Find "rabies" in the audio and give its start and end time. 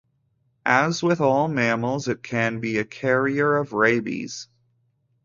3.71-4.47